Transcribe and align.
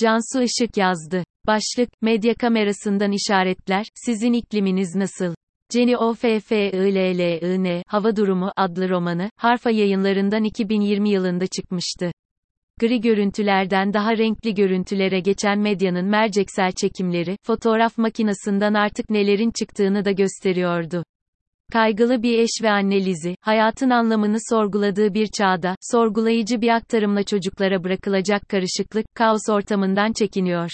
Cansu 0.00 0.42
Işık 0.42 0.76
yazdı. 0.76 1.24
Başlık, 1.46 2.02
medya 2.02 2.34
kamerasından 2.34 3.12
işaretler, 3.12 3.86
sizin 3.94 4.32
ikliminiz 4.32 4.96
nasıl? 4.96 5.34
Jenny 5.72 5.96
O.F.F.I.L.L.I.N. 5.96 7.82
Hava 7.86 8.16
Durumu 8.16 8.52
adlı 8.56 8.88
romanı, 8.88 9.30
Harfa 9.36 9.70
yayınlarından 9.70 10.44
2020 10.44 11.10
yılında 11.10 11.46
çıkmıştı. 11.46 12.12
Gri 12.80 13.00
görüntülerden 13.00 13.92
daha 13.92 14.18
renkli 14.18 14.54
görüntülere 14.54 15.20
geçen 15.20 15.58
medyanın 15.58 16.06
merceksel 16.06 16.72
çekimleri, 16.72 17.36
fotoğraf 17.42 17.98
makinasından 17.98 18.74
artık 18.74 19.10
nelerin 19.10 19.50
çıktığını 19.58 20.04
da 20.04 20.10
gösteriyordu. 20.10 21.04
Kaygılı 21.72 22.22
bir 22.22 22.38
eş 22.38 22.50
ve 22.62 22.70
anne 22.70 23.04
Lizi, 23.04 23.36
hayatın 23.40 23.90
anlamını 23.90 24.36
sorguladığı 24.48 25.14
bir 25.14 25.26
çağda, 25.26 25.76
sorgulayıcı 25.80 26.60
bir 26.60 26.68
aktarımla 26.68 27.22
çocuklara 27.22 27.84
bırakılacak 27.84 28.48
karışıklık, 28.48 29.06
kaos 29.14 29.48
ortamından 29.48 30.12
çekiniyor. 30.12 30.70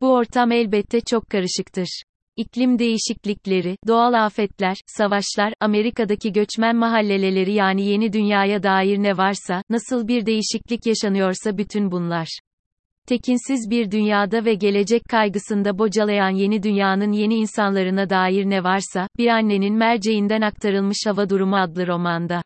Bu 0.00 0.12
ortam 0.12 0.52
elbette 0.52 1.00
çok 1.00 1.30
karışıktır. 1.30 2.02
İklim 2.36 2.78
değişiklikleri, 2.78 3.76
doğal 3.86 4.12
afetler, 4.12 4.76
savaşlar, 4.86 5.52
Amerika'daki 5.60 6.32
göçmen 6.32 6.76
mahalleleri 6.76 7.52
yani 7.52 7.86
yeni 7.86 8.12
dünyaya 8.12 8.62
dair 8.62 8.98
ne 8.98 9.16
varsa, 9.16 9.62
nasıl 9.70 10.08
bir 10.08 10.26
değişiklik 10.26 10.86
yaşanıyorsa 10.86 11.58
bütün 11.58 11.90
bunlar. 11.90 12.38
Tekinsiz 13.08 13.70
bir 13.70 13.90
dünyada 13.90 14.44
ve 14.44 14.54
gelecek 14.54 15.02
kaygısında 15.08 15.78
bocalayan 15.78 16.30
yeni 16.30 16.62
dünyanın 16.62 17.12
yeni 17.12 17.34
insanlarına 17.34 18.10
dair 18.10 18.44
ne 18.44 18.64
varsa, 18.64 19.08
bir 19.18 19.26
annenin 19.26 19.74
merceğinden 19.74 20.40
aktarılmış 20.40 20.98
Hava 21.06 21.30
Durumu 21.30 21.56
adlı 21.56 21.86
romanda. 21.86 22.42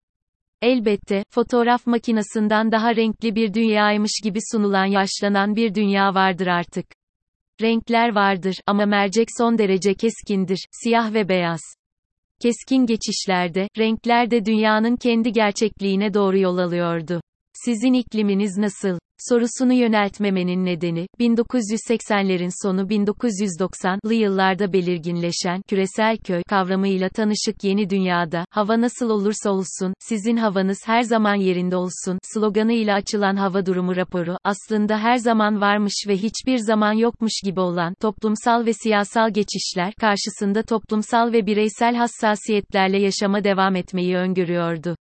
Elbette, 0.60 1.24
fotoğraf 1.30 1.86
makinasından 1.86 2.72
daha 2.72 2.96
renkli 2.96 3.34
bir 3.34 3.54
dünyaymış 3.54 4.12
gibi 4.24 4.38
sunulan 4.52 4.84
yaşlanan 4.84 5.56
bir 5.56 5.74
dünya 5.74 6.14
vardır 6.14 6.46
artık. 6.46 6.86
Renkler 7.62 8.14
vardır 8.14 8.56
ama 8.66 8.86
mercek 8.86 9.28
son 9.38 9.58
derece 9.58 9.94
keskindir, 9.94 10.66
siyah 10.70 11.14
ve 11.14 11.28
beyaz. 11.28 11.60
Keskin 12.40 12.86
geçişlerde, 12.86 13.68
renklerde 13.78 14.44
dünyanın 14.44 14.96
kendi 14.96 15.32
gerçekliğine 15.32 16.14
doğru 16.14 16.38
yol 16.38 16.58
alıyordu. 16.58 17.21
Sizin 17.64 17.92
ikliminiz 17.92 18.58
nasıl? 18.58 18.98
sorusunu 19.28 19.72
yöneltmemenin 19.72 20.64
nedeni, 20.64 21.06
1980'lerin 21.20 22.62
sonu 22.62 22.80
1990'lı 22.80 24.14
yıllarda 24.14 24.72
belirginleşen 24.72 25.62
küresel 25.68 26.16
köy 26.16 26.42
kavramıyla 26.48 27.08
tanışık 27.08 27.64
yeni 27.64 27.90
dünyada, 27.90 28.44
hava 28.50 28.80
nasıl 28.80 29.10
olursa 29.10 29.50
olsun, 29.50 29.94
sizin 30.00 30.36
havanız 30.36 30.78
her 30.84 31.02
zaman 31.02 31.34
yerinde 31.34 31.76
olsun, 31.76 32.18
sloganı 32.34 32.72
ile 32.72 32.92
açılan 32.92 33.36
hava 33.36 33.66
durumu 33.66 33.96
raporu, 33.96 34.36
aslında 34.44 34.98
her 34.98 35.16
zaman 35.16 35.60
varmış 35.60 36.04
ve 36.08 36.16
hiçbir 36.16 36.58
zaman 36.58 36.92
yokmuş 36.92 37.32
gibi 37.44 37.60
olan, 37.60 37.94
toplumsal 38.00 38.66
ve 38.66 38.72
siyasal 38.72 39.30
geçişler, 39.30 39.92
karşısında 40.00 40.62
toplumsal 40.62 41.32
ve 41.32 41.46
bireysel 41.46 41.94
hassasiyetlerle 41.94 43.02
yaşama 43.02 43.44
devam 43.44 43.76
etmeyi 43.76 44.16
öngörüyordu. 44.16 44.96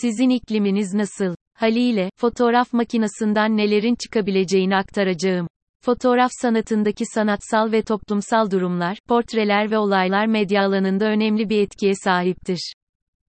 Sizin 0.00 0.30
ikliminiz 0.30 0.94
nasıl? 0.94 1.34
Haliyle, 1.54 2.10
fotoğraf 2.16 2.72
makinasından 2.72 3.56
nelerin 3.56 3.94
çıkabileceğini 3.94 4.76
aktaracağım. 4.76 5.48
Fotoğraf 5.84 6.30
sanatındaki 6.42 7.04
sanatsal 7.06 7.72
ve 7.72 7.82
toplumsal 7.82 8.50
durumlar, 8.50 8.98
portreler 9.08 9.70
ve 9.70 9.78
olaylar 9.78 10.26
medya 10.26 10.66
alanında 10.66 11.04
önemli 11.04 11.48
bir 11.48 11.62
etkiye 11.62 11.94
sahiptir. 11.94 12.72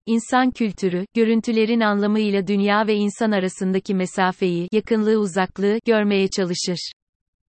İnsan 0.07 0.51
kültürü, 0.51 1.05
görüntülerin 1.15 1.81
anlamıyla 1.81 2.47
dünya 2.47 2.87
ve 2.87 2.95
insan 2.95 3.31
arasındaki 3.31 3.95
mesafeyi, 3.95 4.69
yakınlığı 4.73 5.17
uzaklığı, 5.17 5.79
görmeye 5.87 6.29
çalışır. 6.29 6.93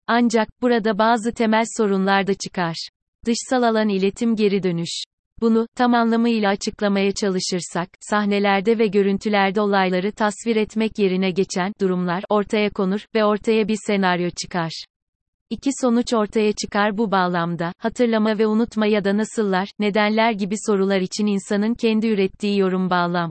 Ancak, 0.06 0.48
burada 0.62 0.98
bazı 0.98 1.32
temel 1.32 1.64
sorunlar 1.76 2.26
da 2.26 2.34
çıkar. 2.34 2.88
Dışsal 3.26 3.62
alan 3.62 3.88
iletim 3.88 4.36
geri 4.36 4.62
dönüş. 4.62 5.02
Bunu, 5.40 5.66
tam 5.76 5.94
anlamıyla 5.94 6.50
açıklamaya 6.50 7.12
çalışırsak, 7.12 7.88
sahnelerde 8.00 8.78
ve 8.78 8.86
görüntülerde 8.86 9.60
olayları 9.60 10.12
tasvir 10.12 10.56
etmek 10.56 10.98
yerine 10.98 11.30
geçen 11.30 11.72
durumlar 11.80 12.24
ortaya 12.28 12.70
konur 12.70 13.06
ve 13.14 13.24
ortaya 13.24 13.68
bir 13.68 13.78
senaryo 13.86 14.30
çıkar. 14.30 14.84
İki 15.50 15.70
sonuç 15.80 16.14
ortaya 16.14 16.52
çıkar 16.52 16.98
bu 16.98 17.10
bağlamda, 17.10 17.72
hatırlama 17.78 18.38
ve 18.38 18.46
unutma 18.46 18.86
ya 18.86 19.04
da 19.04 19.16
nasıllar, 19.16 19.68
nedenler 19.78 20.32
gibi 20.32 20.54
sorular 20.66 21.00
için 21.00 21.26
insanın 21.26 21.74
kendi 21.74 22.06
ürettiği 22.06 22.58
yorum 22.58 22.90
bağlam. 22.90 23.30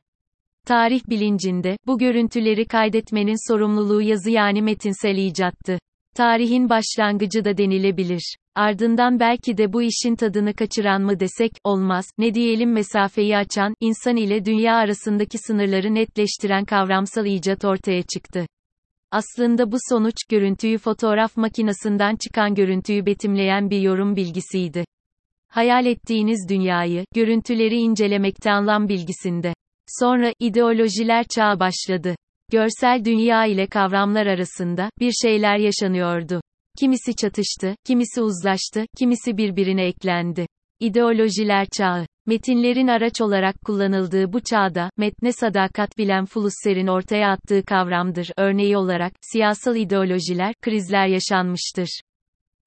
Tarih 0.66 1.02
bilincinde, 1.09 1.78
bu 1.88 1.97
görüntüleri 1.97 2.66
kaydetmenin 2.66 3.52
sorumluluğu 3.52 4.02
yazı 4.02 4.31
yani 4.31 4.62
metinsel 4.62 5.18
icattı. 5.18 5.80
Tarihin 6.16 6.70
başlangıcı 6.70 7.46
da 7.46 7.58
denilebilir. 7.58 8.36
Ardından 8.56 9.20
belki 9.20 9.58
de 9.58 9.74
bu 9.74 9.82
işin 9.82 10.16
tadını 10.16 10.54
kaçıran 10.54 11.02
mı 11.02 11.20
desek, 11.20 11.52
olmaz, 11.64 12.06
ne 12.18 12.34
diyelim 12.34 12.74
mesafeyi 12.74 13.38
açan, 13.38 13.74
insan 13.80 14.16
ile 14.16 14.46
dünya 14.46 14.76
arasındaki 14.76 15.38
sınırları 15.38 15.96
netleştiren 15.96 16.66
kavramsal 16.66 17.26
icat 17.26 17.66
ortaya 17.66 18.02
çıktı. 18.02 18.46
Aslında 19.12 19.72
bu 19.72 19.78
sonuç, 19.90 20.16
görüntüyü 20.30 20.78
fotoğraf 20.78 21.38
makinasından 21.38 22.16
çıkan 22.16 22.56
görüntüyü 22.56 23.06
betimleyen 23.06 23.70
bir 23.70 23.80
yorum 23.82 24.16
bilgisiydi. 24.16 24.86
Hayal 25.48 25.86
ettiğiniz 25.86 26.50
dünyayı, 26.50 27.06
görüntüleri 27.16 27.76
incelemekte 27.76 28.52
anlam 28.52 28.90
bilgisinde. 28.90 29.54
Sonra, 29.88 30.34
ideolojiler 30.40 31.26
çağı 31.36 31.59
başladı. 31.59 32.16
Görsel 32.52 33.06
dünya 33.06 33.46
ile 33.46 33.68
kavramlar 33.68 34.26
arasında, 34.26 34.90
bir 35.00 35.12
şeyler 35.12 35.58
yaşanıyordu. 35.58 36.42
Kimisi 36.80 37.16
çatıştı, 37.16 37.75
kimisi 37.85 38.22
uzlaştı, 38.22 38.85
kimisi 39.00 39.38
birbirine 39.38 39.85
eklendi. 39.85 40.47
İdeolojiler 40.80 41.68
çağı. 41.78 42.06
Metinlerin 42.25 42.88
araç 42.88 43.22
olarak 43.22 43.56
kullanıldığı 43.66 44.34
bu 44.34 44.40
çağda, 44.40 44.90
metne 44.97 45.31
sadakat 45.31 45.97
bilen 45.97 46.25
Flusser'in 46.25 46.88
ortaya 46.88 47.31
attığı 47.31 47.63
kavramdır. 47.63 48.31
Örneği 48.38 48.78
olarak, 48.78 49.13
siyasal 49.22 49.75
ideolojiler, 49.75 50.53
krizler 50.62 51.08
yaşanmıştır. 51.08 52.02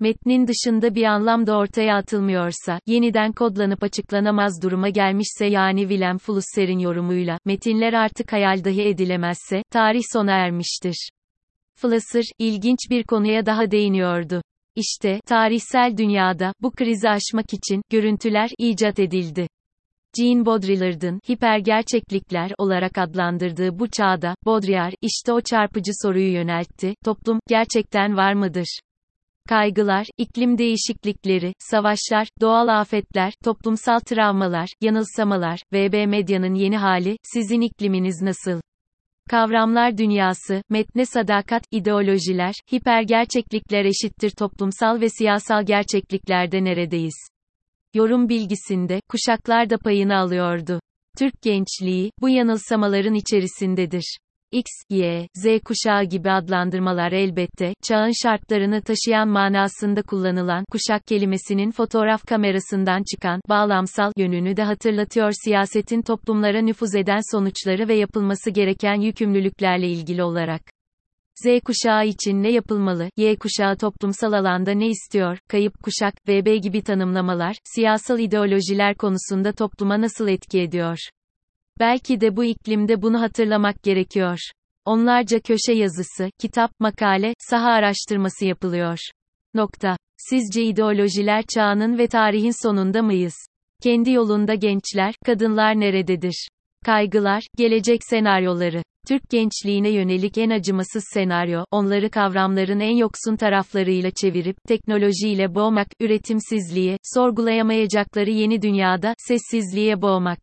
Metnin 0.01 0.47
dışında 0.47 0.95
bir 0.95 1.05
anlam 1.05 1.47
da 1.47 1.59
ortaya 1.59 1.97
atılmıyorsa, 1.97 2.81
yeniden 2.87 3.33
kodlanıp 3.33 3.83
açıklanamaz 3.83 4.63
duruma 4.63 4.89
gelmişse 4.89 5.47
yani 5.47 5.81
Willem 5.81 6.19
Flusser'in 6.19 6.79
yorumuyla, 6.79 7.39
metinler 7.45 7.93
artık 7.93 8.33
hayal 8.33 8.65
dahi 8.65 8.83
edilemezse, 8.83 9.63
tarih 9.71 10.03
sona 10.13 10.33
ermiştir. 10.33 11.11
Flusser, 11.83 12.25
ilginç 12.39 12.79
bir 12.91 13.05
konuya 13.05 13.47
daha 13.47 13.71
değiniyordu. 13.71 14.43
İşte, 14.77 15.21
tarihsel 15.27 15.97
dünyada, 15.97 16.53
bu 16.61 16.71
krizi 16.71 17.09
aşmak 17.09 17.53
için, 17.53 17.83
görüntüler, 17.91 18.51
icat 18.59 18.99
edildi. 18.99 19.49
Jean 20.19 20.47
Baudrillard'ın, 20.47 21.21
hipergerçeklikler 21.31 22.53
olarak 22.59 22.99
adlandırdığı 22.99 23.79
bu 23.79 23.91
çağda, 23.91 24.35
Baudrillard, 24.47 24.93
işte 25.03 25.33
o 25.33 25.41
çarpıcı 25.41 25.91
soruyu 26.03 26.33
yöneltti, 26.33 26.95
toplum, 27.05 27.41
gerçekten 27.49 28.17
var 28.17 28.33
mıdır? 28.33 28.79
Kaygılar, 29.49 30.07
iklim 30.19 30.59
değişiklikleri, 30.59 31.53
savaşlar, 31.59 32.29
doğal 32.41 32.69
afetler, 32.81 33.33
toplumsal 33.45 33.99
travmalar, 33.99 34.69
yanılsamalar, 34.81 35.61
VB 35.73 36.09
medyanın 36.09 36.55
yeni 36.55 36.77
hali, 36.77 37.17
sizin 37.23 37.61
ikliminiz 37.61 38.23
nasıl? 38.23 38.61
Kavramlar 39.31 39.99
dünyası, 39.99 40.63
metne 40.71 41.07
sadakat, 41.07 41.63
ideolojiler, 41.71 42.55
hipergerçeklikler 42.73 43.85
eşittir 43.85 44.31
toplumsal 44.31 45.01
ve 45.01 45.09
siyasal 45.09 45.67
gerçekliklerde 45.67 46.65
neredeyiz? 46.65 47.29
Yorum 47.95 48.29
bilgisinde, 48.29 49.01
kuşaklar 49.09 49.71
da 49.71 49.79
payını 49.79 50.17
alıyordu. 50.17 50.81
Türk 51.19 51.43
gençliği, 51.43 52.11
bu 52.21 52.29
yanılsamaların 52.29 53.15
içerisindedir. 53.15 54.19
X, 54.53 54.65
Y, 54.91 55.29
Z 55.35 55.47
kuşağı 55.65 56.05
gibi 56.05 56.31
adlandırmalar 56.31 57.13
elbette, 57.13 57.75
çağın 57.83 58.13
şartlarını 58.23 58.83
taşıyan 58.83 59.29
manasında 59.29 60.03
kullanılan 60.03 60.65
kuşak 60.73 61.07
kelimesinin 61.07 61.71
fotoğraf 61.71 62.27
kamerasından 62.27 63.03
çıkan 63.11 63.41
bağlamsal 63.49 64.13
yönünü 64.17 64.57
de 64.57 64.63
hatırlatıyor 64.63 65.33
siyasetin 65.45 66.03
toplumlara 66.03 66.61
nüfuz 66.61 66.95
eden 66.95 67.21
sonuçları 67.33 67.89
ve 67.89 67.95
yapılması 67.95 68.51
gereken 68.51 69.01
yükümlülüklerle 69.01 69.89
ilgili 69.89 70.23
olarak. 70.23 70.63
Z 71.45 71.47
kuşağı 71.65 72.07
için 72.07 72.43
ne 72.43 72.53
yapılmalı, 72.53 73.09
Y 73.17 73.37
kuşağı 73.37 73.77
toplumsal 73.77 74.33
alanda 74.33 74.71
ne 74.71 74.89
istiyor, 74.89 75.39
kayıp 75.49 75.83
kuşak, 75.83 76.15
VB 76.29 76.63
gibi 76.63 76.83
tanımlamalar, 76.83 77.57
siyasal 77.65 78.19
ideolojiler 78.19 78.95
konusunda 78.95 79.53
topluma 79.53 80.01
nasıl 80.01 80.29
etki 80.29 80.61
ediyor? 80.61 80.99
Belki 81.81 82.21
de 82.21 82.37
bu 82.37 82.45
iklimde 82.45 83.03
bunu 83.03 83.21
hatırlamak 83.21 83.83
gerekiyor. 83.83 84.39
Onlarca 84.85 85.41
köşe 85.41 85.73
yazısı, 85.73 86.31
kitap, 86.39 86.71
makale, 86.81 87.35
saha 87.39 87.71
araştırması 87.71 88.45
yapılıyor. 88.45 88.99
Nokta. 89.55 89.97
Sizce 90.17 90.63
ideolojiler 90.63 91.45
çağının 91.55 91.99
ve 91.99 92.07
tarihin 92.07 92.63
sonunda 92.63 93.03
mıyız? 93.03 93.35
Kendi 93.83 94.11
yolunda 94.11 94.55
gençler, 94.55 95.15
kadınlar 95.25 95.81
nerededir? 95.81 96.49
Kaygılar, 96.85 97.43
gelecek 97.57 98.01
senaryoları. 98.05 98.83
Türk 99.09 99.31
gençliğine 99.31 99.89
yönelik 99.89 100.39
en 100.39 100.51
acımasız 100.51 101.05
senaryo, 101.13 101.65
onları 101.71 102.11
kavramların 102.11 102.81
en 102.81 102.97
yoksun 102.97 103.37
taraflarıyla 103.37 104.11
çevirip, 104.11 104.57
teknolojiyle 104.69 105.55
boğmak, 105.55 105.89
üretimsizliğe, 106.01 106.97
sorgulayamayacakları 107.15 108.31
yeni 108.31 108.63
dünyada, 108.63 109.15
sessizliğe 109.19 110.03
boğmak. 110.03 110.39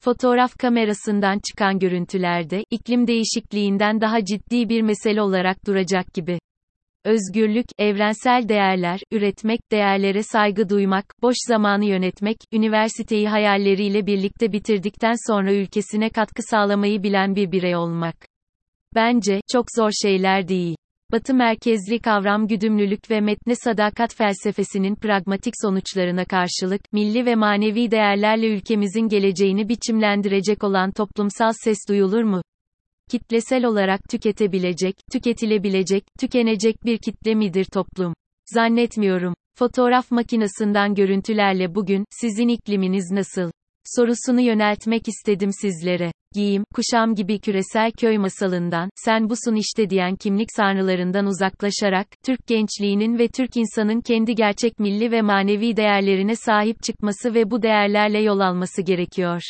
Fotoğraf 0.00 0.58
kamerasından 0.58 1.40
çıkan 1.50 1.78
görüntülerde, 1.78 2.64
iklim 2.70 3.06
değişikliğinden 3.06 4.00
daha 4.00 4.24
ciddi 4.24 4.68
bir 4.68 4.82
mesele 4.82 5.22
olarak 5.22 5.66
duracak 5.66 6.14
gibi. 6.14 6.38
Özgürlük, 7.04 7.66
evrensel 7.78 8.48
değerler, 8.48 9.00
üretmek, 9.12 9.60
değerlere 9.72 10.22
saygı 10.22 10.68
duymak, 10.68 11.04
boş 11.22 11.36
zamanı 11.48 11.84
yönetmek, 11.84 12.36
üniversiteyi 12.52 13.28
hayalleriyle 13.28 14.06
birlikte 14.06 14.52
bitirdikten 14.52 15.14
sonra 15.26 15.52
ülkesine 15.52 16.10
katkı 16.10 16.42
sağlamayı 16.42 17.02
bilen 17.02 17.36
bir 17.36 17.52
birey 17.52 17.76
olmak. 17.76 18.16
Bence, 18.94 19.40
çok 19.52 19.66
zor 19.76 19.90
şeyler 20.02 20.48
değil. 20.48 20.76
Batı 21.12 21.34
merkezli 21.34 21.98
kavram 21.98 22.48
güdümlülük 22.48 23.10
ve 23.10 23.20
metne 23.20 23.54
sadakat 23.54 24.14
felsefesinin 24.14 24.94
pragmatik 24.94 25.54
sonuçlarına 25.62 26.24
karşılık, 26.24 26.92
milli 26.92 27.26
ve 27.26 27.34
manevi 27.34 27.90
değerlerle 27.90 28.46
ülkemizin 28.46 29.08
geleceğini 29.08 29.68
biçimlendirecek 29.68 30.64
olan 30.64 30.90
toplumsal 30.90 31.52
ses 31.64 31.78
duyulur 31.88 32.22
mu? 32.22 32.42
Kitlesel 33.10 33.64
olarak 33.64 34.00
tüketebilecek, 34.10 34.94
tüketilebilecek, 35.12 36.04
tükenecek 36.20 36.84
bir 36.84 36.98
kitle 36.98 37.34
midir 37.34 37.64
toplum? 37.64 38.14
Zannetmiyorum. 38.54 39.34
Fotoğraf 39.58 40.10
makinesinden 40.10 40.94
görüntülerle 40.94 41.74
bugün, 41.74 42.04
sizin 42.10 42.48
ikliminiz 42.48 43.10
nasıl? 43.10 43.50
Sorusunu 43.96 44.40
yöneltmek 44.40 45.08
istedim 45.08 45.50
sizlere. 45.60 46.12
Giyim, 46.34 46.64
kuşam 46.74 47.14
gibi 47.14 47.40
küresel 47.40 47.92
köy 47.92 48.18
masalından, 48.18 48.90
sen 48.94 49.30
busun 49.30 49.54
işte 49.54 49.90
diyen 49.90 50.16
kimlik 50.16 50.48
sarnılarından 50.56 51.26
uzaklaşarak, 51.26 52.06
Türk 52.24 52.46
gençliğinin 52.46 53.18
ve 53.18 53.28
Türk 53.28 53.56
insanın 53.56 54.00
kendi 54.00 54.34
gerçek 54.34 54.78
milli 54.78 55.10
ve 55.10 55.22
manevi 55.22 55.76
değerlerine 55.76 56.36
sahip 56.36 56.82
çıkması 56.82 57.34
ve 57.34 57.50
bu 57.50 57.62
değerlerle 57.62 58.22
yol 58.22 58.40
alması 58.40 58.82
gerekiyor. 58.82 59.42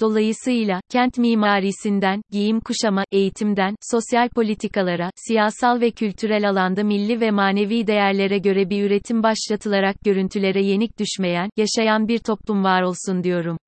Dolayısıyla, 0.00 0.80
kent 0.90 1.18
mimarisinden, 1.18 2.22
giyim 2.30 2.60
kuşama, 2.60 3.04
eğitimden, 3.12 3.74
sosyal 3.80 4.28
politikalara, 4.28 5.10
siyasal 5.16 5.80
ve 5.80 5.90
kültürel 5.90 6.48
alanda 6.48 6.84
milli 6.84 7.20
ve 7.20 7.30
manevi 7.30 7.86
değerlere 7.86 8.38
göre 8.38 8.70
bir 8.70 8.84
üretim 8.84 9.22
başlatılarak 9.22 9.96
görüntülere 10.04 10.64
yenik 10.64 10.98
düşmeyen, 10.98 11.50
yaşayan 11.56 12.08
bir 12.08 12.18
toplum 12.18 12.64
var 12.64 12.82
olsun 12.82 13.24
diyorum. 13.24 13.58